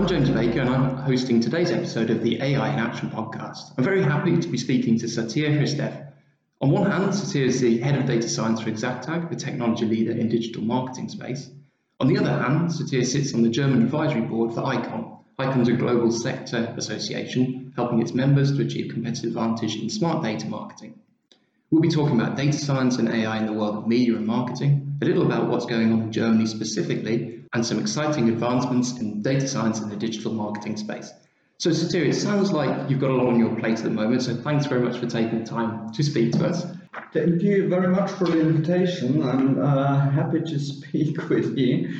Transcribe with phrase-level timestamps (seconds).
[0.00, 3.74] I'm James Baker and I'm hosting today's episode of the AI in Action podcast.
[3.76, 6.10] I'm very happy to be speaking to Sotir Hristev.
[6.62, 10.12] On one hand, Sotir is the head of data science for Exactag, the technology leader
[10.12, 11.50] in digital marketing space.
[12.00, 15.18] On the other hand, Sotir sits on the German advisory board for ICOM.
[15.38, 20.22] ICOM is a global sector association helping its members to achieve competitive advantage in smart
[20.22, 20.98] data marketing.
[21.70, 24.96] We'll be talking about data science and AI in the world of media and marketing,
[25.02, 29.46] a little about what's going on in Germany specifically, and some exciting advancements in data
[29.46, 31.12] science in the digital marketing space.
[31.58, 34.22] So, Sotir, it sounds like you've got a lot on your plate at the moment,
[34.22, 36.64] so thanks very much for taking the time to speak to us.
[37.12, 39.22] Thank you very much for the invitation.
[39.22, 41.94] I'm uh, happy to speak with you.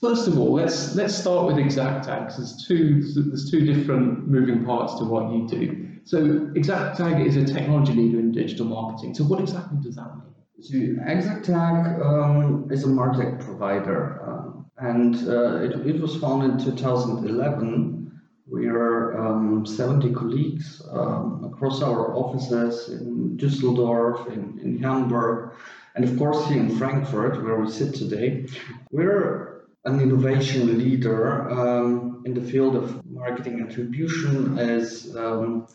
[0.00, 2.26] First of all, let's let's start with Exactag.
[2.26, 5.88] Because there's two there's two different moving parts to what you do.
[6.04, 6.18] So
[6.54, 9.14] Exactag is a technology leader in digital marketing.
[9.14, 10.34] So what exactly does that mean?
[10.60, 14.22] So Exactag um, is a martech provider.
[14.26, 18.20] Um, and uh, it, it was founded in 2011.
[18.46, 25.52] We are um, 70 colleagues um, across our offices in Düsseldorf, in, in Hamburg,
[25.94, 28.46] and of course here in Frankfurt, where we sit today.
[28.90, 35.66] We're an innovation leader um, in the field of marketing attribution as um,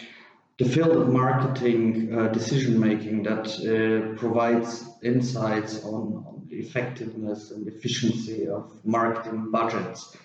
[0.57, 8.47] the field of marketing uh, decision making that uh, provides insights on, effectiveness and efficiency
[8.47, 10.15] of marketing budgets.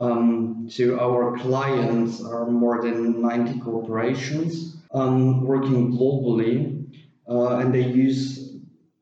[0.00, 6.86] Um, so our clients are more than 90 corporations um, working globally,
[7.28, 8.56] uh, and they use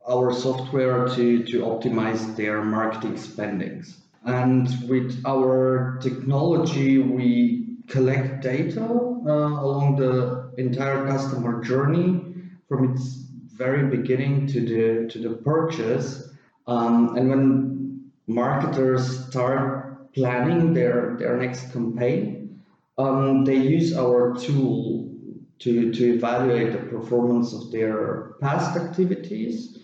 [0.09, 3.99] our software to, to optimize their marketing spendings.
[4.25, 12.25] And with our technology, we collect data uh, along the entire customer journey
[12.69, 13.23] from its
[13.55, 16.32] very beginning to the to the purchase.
[16.67, 22.63] Um, and when marketers start planning their their next campaign,
[22.99, 25.09] um, they use our tool
[25.61, 29.79] to to evaluate the performance of their past activities.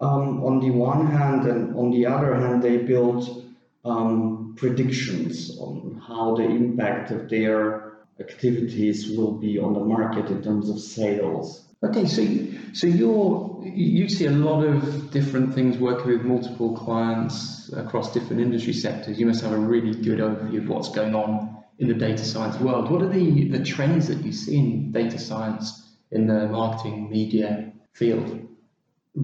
[0.00, 3.44] Um, on the one hand, and on the other hand, they build
[3.84, 10.42] um, predictions on how the impact of their activities will be on the market in
[10.42, 11.61] terms of sales.
[11.84, 12.24] Okay, so
[12.72, 18.40] so you're you see a lot of different things working with multiple clients across different
[18.40, 19.18] industry sectors.
[19.18, 22.58] You must have a really good overview of what's going on in the data science
[22.60, 22.90] world.
[22.90, 27.72] What are the the trends that you see in data science in the marketing media
[27.94, 28.48] field?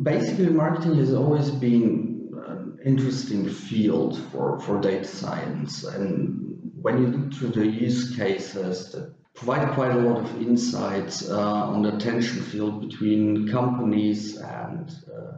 [0.02, 6.48] Basically, marketing has always been an interesting field for, for data science and
[6.82, 11.38] when you look through the use cases that provide quite a lot of insights uh,
[11.38, 15.36] on the tension field between companies and uh,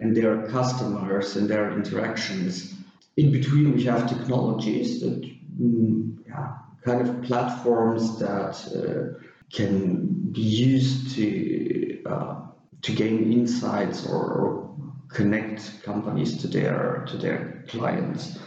[0.00, 2.74] and their customers and their interactions.
[3.16, 5.22] In between, we have technologies that,
[5.58, 6.54] mm, yeah,
[6.84, 12.34] kind of platforms that uh, can be used to uh,
[12.82, 14.76] to gain insights or, or
[15.08, 18.38] connect companies to their to their clients.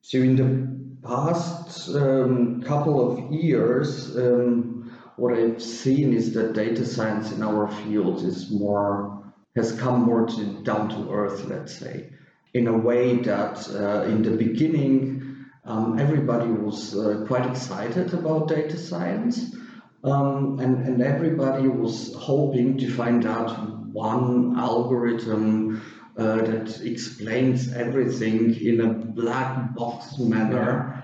[0.00, 0.77] So in the
[1.08, 7.68] past um, couple of years, um, what I've seen is that data science in our
[7.82, 12.10] field is more has come more to down to earth, let's say,
[12.54, 18.48] in a way that uh, in the beginning um, everybody was uh, quite excited about
[18.48, 19.56] data science,
[20.04, 23.50] um, and and everybody was hoping to find out
[23.92, 25.80] one algorithm
[26.18, 30.97] uh, that explains everything in a black box manner,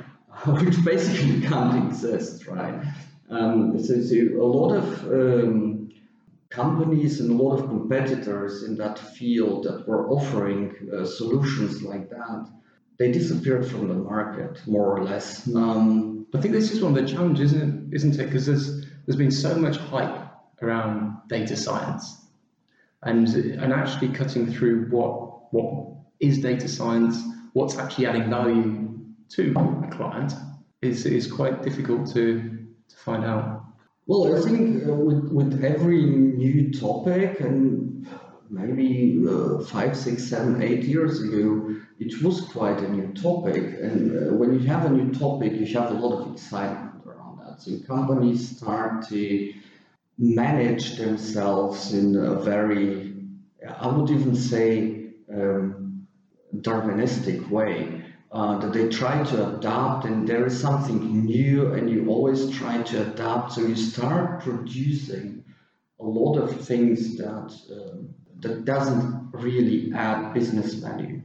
[0.46, 2.84] which basically can't exist, right?
[3.30, 5.90] Um, so, so, a lot of um,
[6.50, 12.10] companies and a lot of competitors in that field that were offering uh, solutions like
[12.10, 12.48] that,
[12.98, 15.48] they disappeared from the market more or less.
[15.54, 17.96] Um, I think this is one of the challenges, isn't it?
[17.96, 18.26] Isn't it?
[18.26, 20.28] Because there's there's been so much hype
[20.62, 22.24] around data science
[23.02, 28.93] and and actually cutting through what what is data science, what's actually adding value
[29.30, 29.52] to
[29.84, 30.32] a client
[30.82, 32.24] is is quite difficult to
[32.88, 33.64] to find out.
[34.06, 38.06] Well, I think uh, with with every new topic and
[38.50, 43.62] maybe uh, five, six, seven, eight years ago, it was quite a new topic.
[43.80, 47.38] And uh, when you have a new topic, you have a lot of excitement around
[47.40, 47.62] that.
[47.62, 49.52] So companies start to
[50.18, 53.14] manage themselves in a very,
[53.80, 56.06] I would even say, um,
[56.54, 58.03] Darwinistic way.
[58.34, 62.82] Uh, that they try to adapt and there is something new and you always try
[62.82, 63.52] to adapt.
[63.52, 65.44] So you start producing
[66.00, 68.08] a lot of things that um,
[68.40, 71.22] that doesn't really add business value.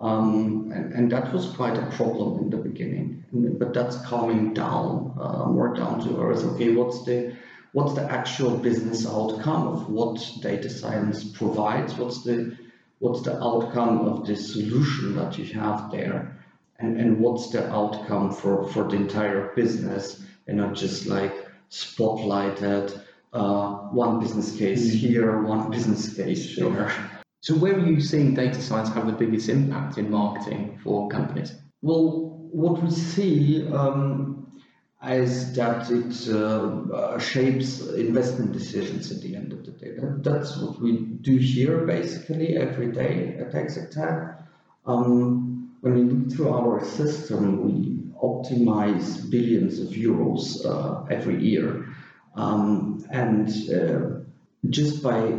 [0.00, 3.24] Um, and, and, that was quite a problem in the beginning.
[3.30, 6.44] But that's coming down uh, more down to earth.
[6.52, 7.36] Okay what's the
[7.72, 11.92] what's the actual business outcome of what data science provides?
[11.98, 12.56] What's the
[13.00, 16.37] what's the outcome of the solution that you have there
[16.78, 21.34] and, and what's the outcome for, for the entire business and not just like
[21.70, 23.02] spotlighted
[23.32, 24.96] uh, one business case mm-hmm.
[24.96, 26.70] here, one business case sure.
[26.70, 27.20] there.
[27.40, 31.54] So where are you seeing data science have the biggest impact in marketing for companies?
[31.82, 34.60] Well, what we see um,
[35.04, 39.92] is that it uh, shapes investment decisions at the end of the day.
[39.96, 44.42] That, that's what we do here basically every day at Exactag.
[44.88, 51.86] Um, when we look through our system, we optimize billions of euros uh, every year.
[52.34, 54.20] Um, and uh,
[54.68, 55.38] just by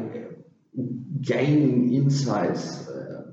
[1.22, 3.32] gaining insights, uh,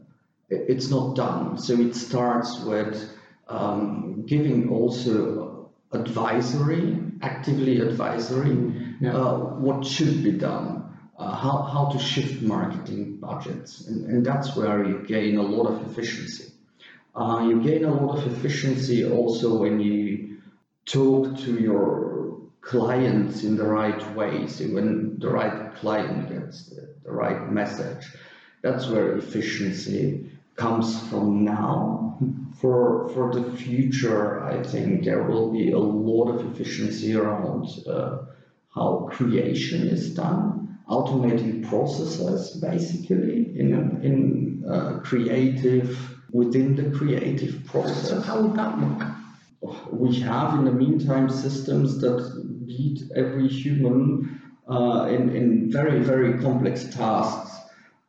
[0.48, 1.58] it's not done.
[1.58, 3.10] So it starts with
[3.48, 9.14] um, giving also advisory, actively advisory, yeah.
[9.14, 10.75] Uh, what should be done.
[11.18, 13.86] Uh, how, how to shift marketing budgets.
[13.86, 16.52] And, and that's where you gain a lot of efficiency.
[17.14, 20.36] Uh, you gain a lot of efficiency also when you
[20.84, 24.46] talk to your clients in the right way.
[24.46, 28.06] So when the right client gets the, the right message,
[28.60, 32.19] that's where efficiency comes from now.
[32.60, 38.24] For for the future, I think there will be a lot of efficiency around uh,
[38.74, 48.08] how creation is done, automating processes basically in in uh, creative within the creative process.
[48.08, 49.02] So how would that look?
[49.90, 56.38] We have in the meantime systems that beat every human uh, in, in very, very
[56.40, 57.52] complex tasks.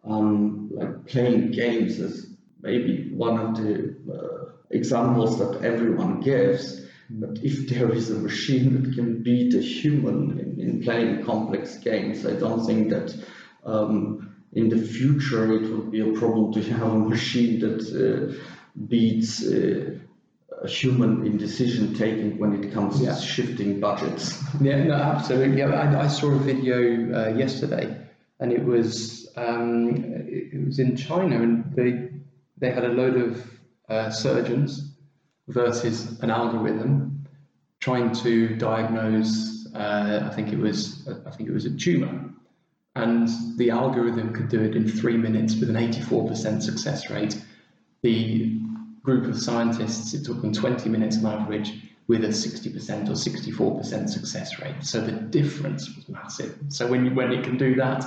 [0.04, 6.87] Um, like playing games is maybe one of the uh, examples that everyone gives.
[7.10, 11.78] But if there is a machine that can beat a human in, in playing complex
[11.78, 13.16] games, I don't think that
[13.64, 18.34] um, in the future it would be a problem to have a machine that uh,
[18.88, 19.98] beats uh,
[20.62, 23.14] a human in decision taking when it comes yeah.
[23.14, 24.44] to shifting budgets.
[24.60, 25.64] Yeah, no, absolutely.
[25.64, 26.78] I, I saw a video
[27.14, 27.96] uh, yesterday,
[28.40, 32.10] and it was um, it was in China, and they
[32.58, 34.97] they had a load of uh, surgeons
[35.48, 37.26] versus an algorithm
[37.80, 39.68] trying to diagnose.
[39.74, 42.28] Uh, I think it was I think it was a tumor
[42.98, 47.40] and the algorithm could do it in three minutes with an 84% success rate.
[48.02, 48.60] The
[49.04, 51.74] group of scientists, it took them 20 minutes on average
[52.08, 54.76] with a 60% or 64% success rate.
[54.82, 56.58] So the difference was massive.
[56.70, 58.04] So when, you, when it can do that,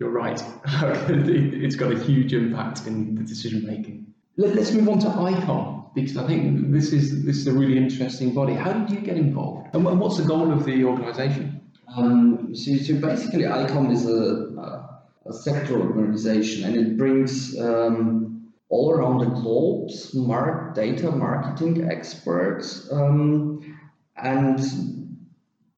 [0.00, 0.42] you're right.
[0.66, 4.06] it's got a huge impact in the decision making.
[4.36, 7.76] Let, us move on to ICOM because I think this is this is a really
[7.76, 8.54] interesting body.
[8.54, 11.60] How did you get involved, and what's the goal of the organisation?
[11.96, 14.82] Um, so, so, basically, ICOM is a,
[15.26, 22.90] a, sector organization and it brings um, all around the globe smart data marketing experts
[22.90, 23.78] um,
[24.16, 24.60] and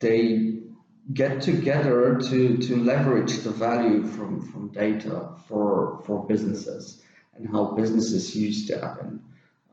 [0.01, 0.61] they
[1.13, 7.03] get together to, to leverage the value from, from data for, for businesses
[7.35, 9.21] and how businesses use that and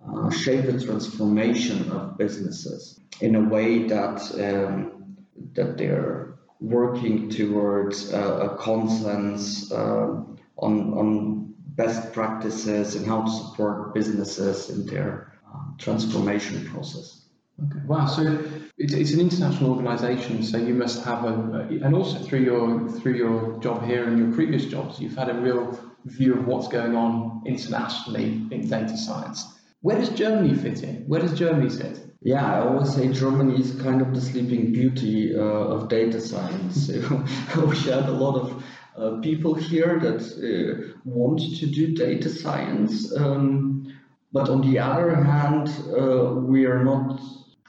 [0.07, 5.15] uh, shape the transformation of businesses in a way that um,
[5.53, 10.23] that they're working towards uh, a consensus uh,
[10.57, 17.25] on, on best practices and how to support businesses in their uh, transformation process.
[17.61, 17.85] Okay.
[17.85, 18.07] Wow.
[18.07, 18.43] So
[18.77, 20.43] it's an international organisation.
[20.43, 24.31] So you must have a, and also through your through your job here and your
[24.33, 29.45] previous jobs, you've had a real view of what's going on internationally in data science.
[29.83, 31.03] Where does Germany fit in?
[31.07, 31.99] Where does Germany sit?
[32.21, 36.87] Yeah, I always say Germany is kind of the sleeping beauty uh, of data science.
[36.87, 38.63] we have a lot of
[38.95, 43.93] uh, people here that uh, want to do data science, um,
[44.31, 47.19] but on the other hand, uh, we are not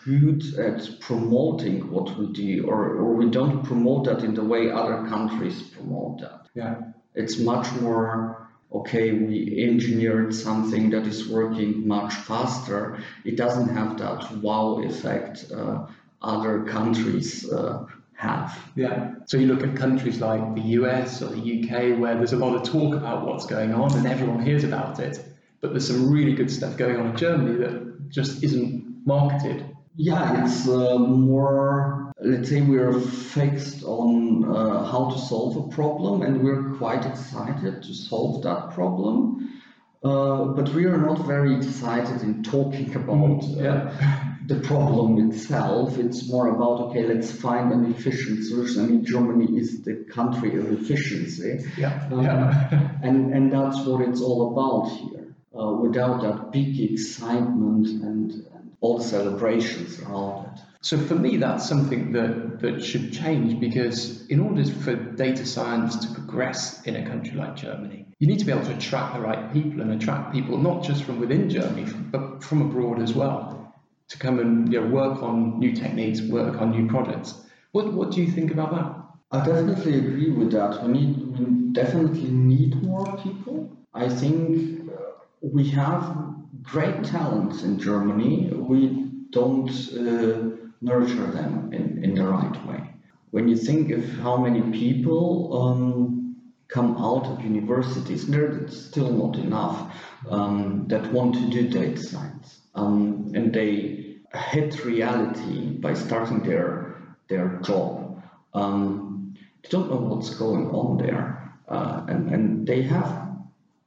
[0.04, 4.70] good at promoting what we do, or, or we don't promote that in the way
[4.70, 6.46] other countries promote that.
[6.54, 6.76] Yeah.
[7.16, 8.43] It's much more,
[8.74, 12.98] okay, we engineered something that is working much faster.
[13.24, 15.86] It doesn't have that wow effect uh,
[16.20, 18.58] other countries uh, have.
[18.74, 19.14] Yeah.
[19.26, 22.56] So you look at countries like the US or the UK where there's a lot
[22.56, 25.24] of talk about what's going on and everyone hears about it,
[25.60, 29.64] but there's some really good stuff going on in Germany that just isn't marketed.
[29.96, 36.22] Yeah, it's uh, more, let's say we're fixed on uh, how to solve a problem
[36.22, 39.60] and we're quite excited to solve that problem.
[40.02, 44.34] Uh, but we are not very excited in talking about uh, Yeah.
[44.46, 45.96] the problem itself.
[45.96, 48.84] It's more about, okay, let's find an efficient solution.
[48.84, 51.64] I mean, Germany is the country of efficiency.
[51.78, 52.08] Yeah.
[52.12, 52.90] Um, yeah.
[53.02, 55.34] And, and that's what it's all about here.
[55.56, 58.44] Uh, without that big excitement and
[58.80, 60.62] all the celebrations around it.
[60.80, 65.96] So for me, that's something that, that should change because in order for data science
[66.04, 69.20] to progress in a country like Germany, you need to be able to attract the
[69.20, 73.74] right people and attract people not just from within Germany, but from abroad as well,
[74.08, 77.34] to come and you know, work on new techniques, work on new projects.
[77.72, 79.04] What, what do you think about that?
[79.34, 80.84] I definitely agree with that.
[80.84, 83.74] We need, we definitely need more people.
[83.94, 88.50] I think uh, we have great talents in Germany.
[88.52, 92.90] We don't uh, nurture them in, in the right way.
[93.30, 96.36] When you think of how many people um,
[96.68, 99.92] come out of universities, there's still not enough
[100.30, 102.60] um, that want to do data science.
[102.74, 104.16] Um, and they
[104.50, 106.96] hit reality by starting their,
[107.28, 108.22] their job.
[108.52, 111.52] Um, they don't know what's going on there.
[111.68, 113.33] Uh, and, and they have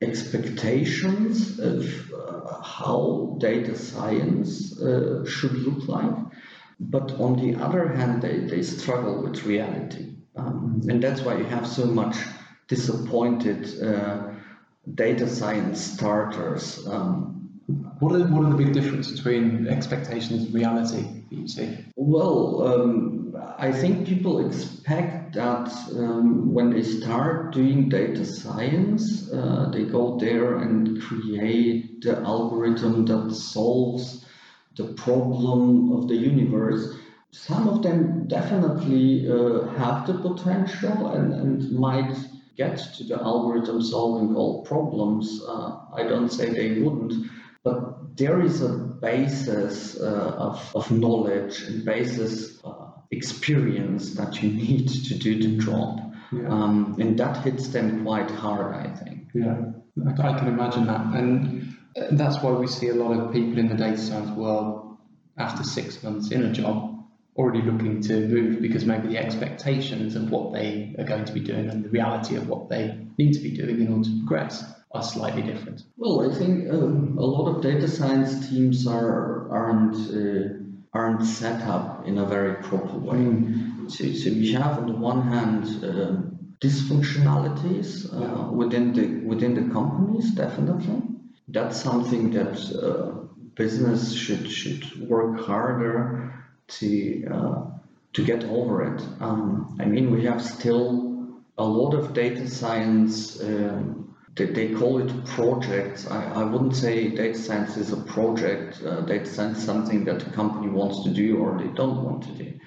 [0.01, 6.15] expectations of uh, how data science uh, should look like.
[6.79, 10.15] But on the other hand, they, they struggle with reality.
[10.35, 12.15] Um, and that's why you have so much
[12.67, 14.33] disappointed uh,
[14.93, 16.87] data science starters.
[16.87, 17.33] Um,
[17.99, 21.77] What are, what are the big differences between expectations and reality you see?
[21.95, 29.69] Well, um, I think people expect that um, when they start doing data science, uh,
[29.71, 34.25] they go there and create the algorithm that solves
[34.75, 36.95] the problem of the universe.
[37.31, 42.15] Some of them definitely uh, have the potential and, and might
[42.55, 45.41] get to the algorithm solving all problems.
[45.47, 47.13] Uh, I don't say they wouldn't,
[47.67, 54.49] but there is a basis uh, of, of knowledge and basis uh, experience that you
[54.51, 56.15] need to do the job.
[56.31, 56.47] Yeah.
[56.49, 59.29] Um, and that hits them quite hard, I think.
[59.33, 59.57] Yeah,
[60.07, 61.01] I I can imagine that.
[61.19, 64.97] And uh, that's why we see a lot of people in the data science world
[65.37, 66.93] after six months in a job
[67.35, 71.39] already looking to move because maybe the expectations of what they are going to be
[71.39, 74.63] doing and the reality of what they need to be doing in order to progress
[74.91, 75.83] are slightly different.
[75.97, 80.53] Well, I think um, a lot of data science teams are aren't uh,
[80.93, 83.43] aren't set up in a very proper way.
[83.87, 89.73] So, so we have on the one hand um, dysfunctionalities uh, within the within the
[89.73, 91.01] companies, definitely.
[91.49, 96.33] That's something that uh, business should should work harder
[96.67, 97.65] to uh,
[98.13, 99.01] to get over it.
[99.19, 103.41] Um, I mean, we have still a lot of data science.
[103.41, 104.06] Um,
[104.45, 106.07] they, call it projects.
[106.07, 108.81] I, I wouldn't say data science is a project.
[108.83, 112.23] Uh, data science is something that a company wants to do or they don't want
[112.23, 112.59] to do.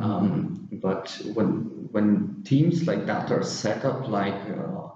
[0.00, 4.88] Um, but when when teams like that are set up like uh,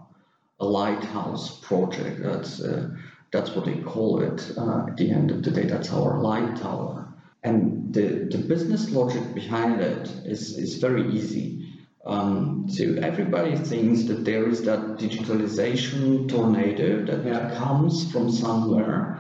[0.59, 2.89] a lighthouse project, that's uh,
[3.31, 4.53] that's what they call it.
[4.57, 7.07] Uh, at the end of the day, that's our light tower.
[7.43, 11.66] And the, the business logic behind it is, is very easy.
[12.07, 17.55] Um, so everybody thinks that there is that digitalization tornado that Yeah.
[17.57, 19.19] comes from somewhere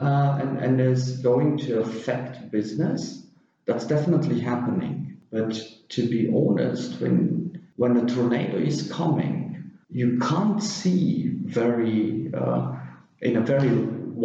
[0.00, 3.26] uh, and, and is going to affect business.
[3.64, 5.16] That's definitely happening.
[5.32, 5.58] But
[5.90, 12.76] to be honest, when when a tornado is coming, you can't see very uh,
[13.20, 13.74] in a very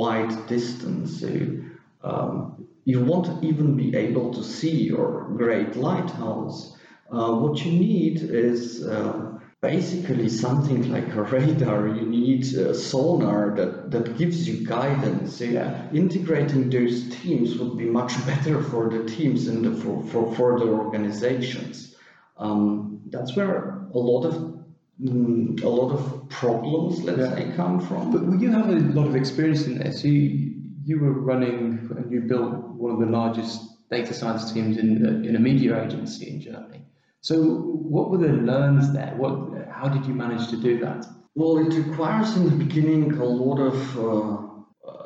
[0.01, 1.19] wide distance.
[1.21, 1.29] So,
[2.03, 6.75] um, you won't even be able to see your great lighthouse.
[7.11, 11.87] Uh, what you need is uh, basically something like a radar.
[11.87, 15.41] You need a sonar that, that gives you guidance.
[15.41, 15.89] Yeah.
[15.91, 20.59] integrating those teams would be much better for the teams and the, for, for, for
[20.59, 21.95] the organizations.
[22.37, 24.35] Um, that's where a lot of
[25.01, 27.35] mm, a lot of problems, let's Yeah.
[27.35, 28.11] say, come from.
[28.11, 30.03] But you have a lot of experience in this.
[30.03, 30.47] You
[30.83, 32.53] you were running and you built
[32.83, 36.81] one of the largest data science teams in a, in a media agency in Germany.
[37.21, 39.13] So what were the learns there?
[39.15, 41.05] What how did you manage to do that?
[41.35, 44.51] Well, it requires in the beginning a lot of uh,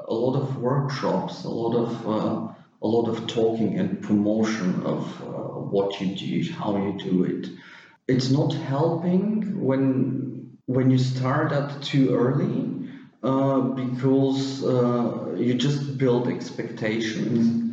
[0.07, 5.21] a lot of workshops, a lot of uh, a lot of talking and promotion of
[5.21, 5.25] uh,
[5.73, 7.49] what you do, how you do it.
[8.07, 12.89] It's not helping when when you start at too early
[13.23, 17.47] uh, because uh, you just build expectations.
[17.47, 17.64] Mm.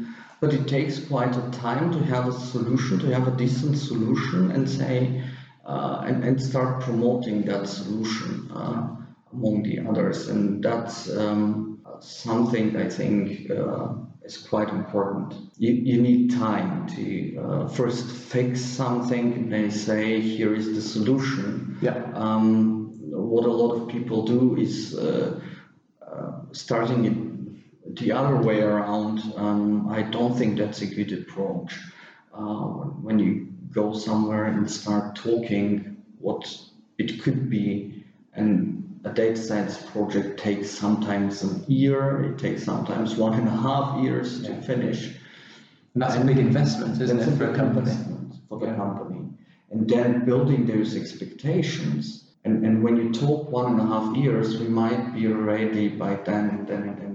[0.43, 4.51] But it takes quite a time to have a solution, to have a decent solution,
[4.51, 5.23] and say
[5.65, 8.97] uh, and, and start promoting that solution uh,
[9.33, 10.29] among the others.
[10.29, 13.95] And that's um, something I think uh,
[14.25, 15.35] is quite important.
[15.59, 20.83] You, you need time to uh, first fix something and they say, here is the
[20.83, 21.79] solution.
[21.81, 22.03] Yeah.
[22.15, 25.41] Um, what a lot of people do is uh,
[26.05, 27.32] uh, starting it
[27.87, 29.21] the other way around.
[29.37, 31.79] Um, I don't think that's a good approach.
[33.03, 36.57] when you go somewhere and start talking what
[36.99, 38.05] it could be.
[38.35, 43.51] And a data science project takes sometimes a year, it takes sometimes one and a
[43.51, 44.49] half years yeah.
[44.49, 45.07] to finish.
[45.95, 47.93] And that's and a big investment, isn't it, for a company?
[48.49, 48.77] For the yeah.
[48.77, 49.29] company.
[49.71, 52.31] And then building those expectations.
[52.45, 56.17] And, and when you talk one and a half years, we might be ready by
[56.17, 57.12] then, then, and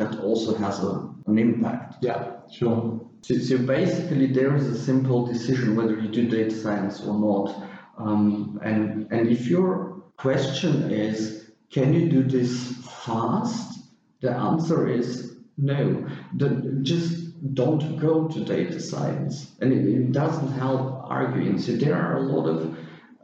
[0.00, 1.96] that also has a, an impact.
[2.00, 3.00] Yeah, sure.
[3.22, 7.68] So, so, basically, there is a simple decision whether you do data science or not.
[7.98, 12.72] Um, and, and if your question is, can you do this
[13.04, 13.78] fast?
[14.22, 16.08] The answer is no.
[16.38, 16.48] The,
[16.82, 19.52] just don't go to data science.
[19.60, 21.58] And it, it doesn't help arguing.
[21.58, 22.74] So there are a lot of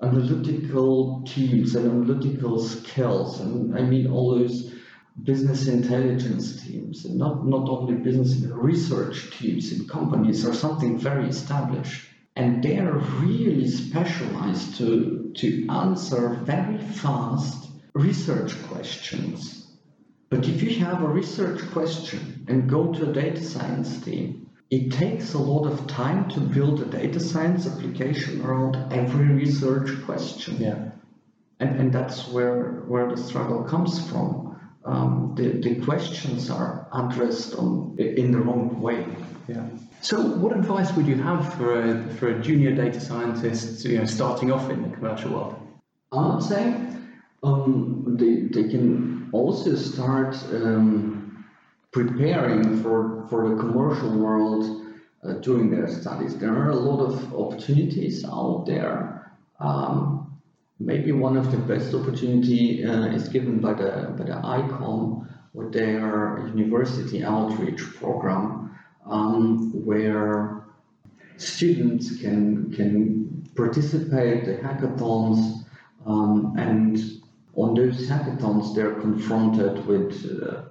[0.02, 3.40] analytical teams and analytical skills.
[3.40, 4.75] And I mean, all those
[5.22, 11.28] business intelligence teams, and not, not only business research teams in companies are something very
[11.28, 12.08] established.
[12.36, 19.66] And they are really specialized to, to answer very fast research questions.
[20.28, 24.92] But if you have a research question and go to a data science team, it
[24.92, 30.56] takes a lot of time to build a data science application around every research question.
[30.58, 30.90] Yeah.
[31.58, 34.46] And, and that's where, where the struggle comes from
[34.86, 39.04] um, the, the questions are addressed on, in the wrong way.
[39.48, 39.66] Yeah.
[40.00, 44.04] So, what advice would you have for a, for a junior data scientist you know,
[44.04, 45.56] starting off in the commercial world?
[46.12, 46.76] I would say
[47.42, 51.44] um, they, they can also start um,
[51.90, 54.86] preparing for, for the commercial world
[55.24, 56.36] uh, during their studies.
[56.36, 59.32] There are a lot of opportunities out there.
[59.58, 60.25] Um,
[60.78, 65.72] maybe one of the best opportunity uh, is given by the by the ICOM with
[65.72, 70.64] their university outreach program, um, where
[71.38, 75.64] students can can participate the hackathons,
[76.04, 77.22] um, and
[77.54, 80.12] on those hackathons they're confronted with
[80.42, 80.62] uh,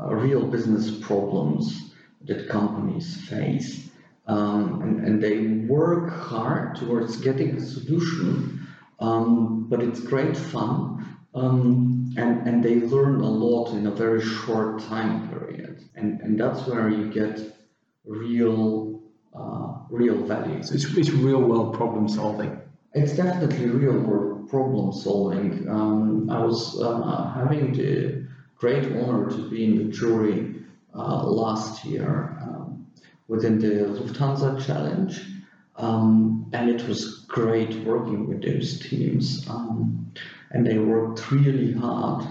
[0.00, 1.92] uh, real business problems
[2.24, 3.90] that companies face,
[4.28, 8.61] um, and, and they work hard towards getting a solution
[9.02, 11.18] um, but it's great fun.
[11.34, 15.82] Um, and, and they learn a lot in a very short time period.
[15.94, 17.40] And, and that's where you get
[18.04, 19.00] real
[19.34, 20.62] uh, real value.
[20.62, 22.60] So it's, it's real world problem solving.
[22.92, 25.66] It's definitely real world problem solving.
[25.68, 30.56] Um, I was uh, having the great honor to be in the jury
[30.94, 32.86] uh, last year um,
[33.28, 35.18] within the Lufthansa Challenge.
[35.76, 39.48] Um, and it was great working with those teams.
[39.48, 40.12] Um,
[40.50, 42.26] and they worked really hard,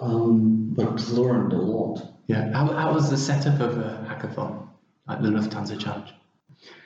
[0.00, 2.14] um, but learned a lot.
[2.26, 2.52] Yeah.
[2.52, 4.68] How, how was the setup of a hackathon,
[5.08, 6.12] like the Lufthansa Challenge?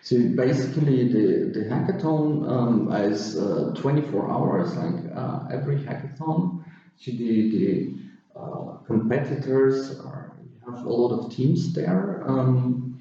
[0.03, 6.65] So basically, the, the hackathon um, is uh, 24 hours, like uh, every hackathon.
[6.97, 7.95] So the, the
[8.35, 12.25] uh, competitors are, have a lot of teams there.
[12.27, 13.01] Um,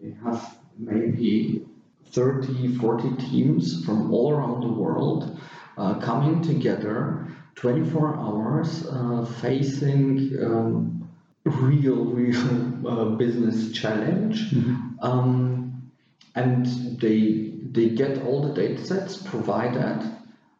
[0.00, 1.66] you have maybe
[2.12, 5.40] 30, 40 teams from all around the world
[5.76, 11.08] uh, coming together 24 hours uh, facing um,
[11.44, 14.50] real, real uh, business challenge.
[14.50, 15.04] Mm-hmm.
[15.04, 15.90] Um,
[16.34, 16.66] and
[17.00, 20.08] they, they get all the data sets provided,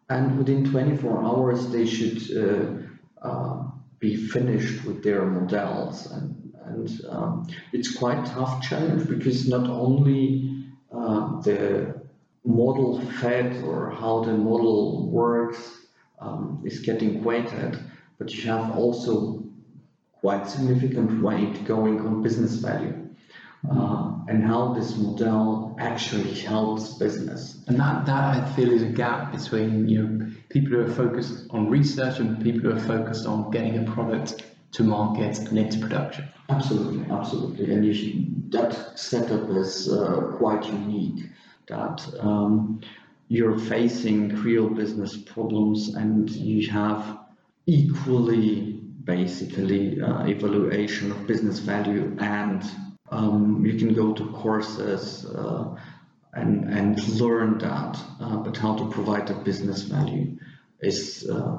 [0.08, 3.64] and within 24 hours, they should uh, uh,
[4.00, 6.11] be finished with their models.
[6.11, 10.58] And, and um, it's quite tough challenge because not only
[10.92, 11.94] uh, the
[12.44, 15.79] model fed or how the model works
[16.20, 17.79] um, is getting weighted,
[18.18, 19.44] but you have also
[20.12, 22.94] quite significant weight going on business value.
[23.68, 27.64] uh, and how this model actually helps business.
[27.66, 31.46] And that, that I feel is a gap between you know people who are focused
[31.51, 35.78] on research and people who are focused on getting a product to market and into
[35.78, 36.28] production.
[36.48, 37.72] Absolutely, absolutely.
[37.72, 41.31] And should, that setup is uh, quite unique.
[41.68, 42.81] That um,
[43.28, 47.18] you're facing real business problems and you have
[47.66, 52.62] equally basically uh, evaluation of business value and
[53.11, 55.74] um, you can go to courses uh,
[56.35, 60.37] and, and learn that, uh, but how to provide that business value
[60.81, 61.59] is uh,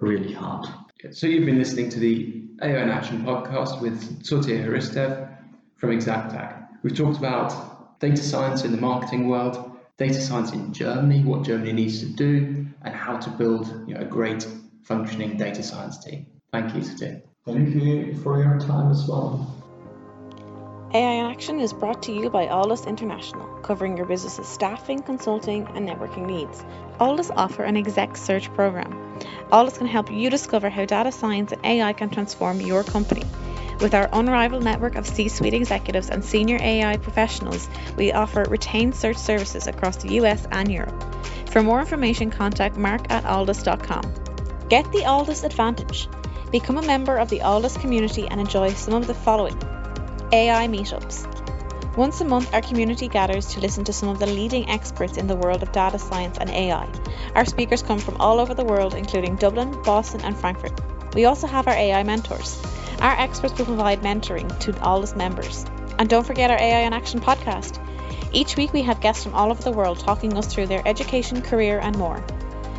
[0.00, 0.66] really hard.
[1.08, 5.34] So you've been listening to the AI in Action podcast with Sotir Hristev
[5.76, 6.66] from Exactag.
[6.82, 11.72] We've talked about data science in the marketing world, data science in Germany, what Germany
[11.72, 14.46] needs to do, and how to build you know, a great
[14.82, 16.26] functioning data science team.
[16.52, 17.22] Thank you, Sotir.
[17.46, 19.59] Thank you for your time as well.
[20.92, 25.64] AI in Action is brought to you by Alldus International, covering your business's staffing, consulting,
[25.76, 26.64] and networking needs.
[26.98, 28.90] Alldus offer an exec search program.
[29.52, 33.22] Alldus can help you discover how data science and AI can transform your company.
[33.78, 38.96] With our unrivaled network of C suite executives and senior AI professionals, we offer retained
[38.96, 41.04] search services across the US and Europe.
[41.50, 44.12] For more information, contact mark at alldus.com.
[44.68, 46.08] Get the Alldus advantage.
[46.50, 49.56] Become a member of the Alldus community and enjoy some of the following
[50.32, 51.26] AI meetups.
[51.96, 55.26] Once a month, our community gathers to listen to some of the leading experts in
[55.26, 56.88] the world of data science and AI.
[57.34, 60.80] Our speakers come from all over the world, including Dublin, Boston, and Frankfurt.
[61.14, 62.62] We also have our AI mentors.
[63.00, 65.66] Our experts will provide mentoring to Alldus members.
[65.98, 67.84] And don't forget our AI in Action podcast.
[68.32, 71.42] Each week, we have guests from all over the world talking us through their education,
[71.42, 72.24] career, and more.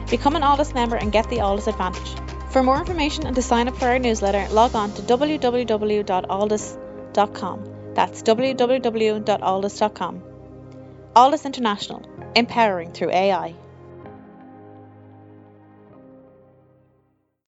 [0.09, 2.15] Become an Alldus member and get the Alldus advantage.
[2.51, 5.01] For more information and to sign up for our newsletter, log on to
[7.13, 10.23] that's www.alldus.com.
[11.15, 12.01] Alldus International,
[12.35, 13.55] empowering through AI.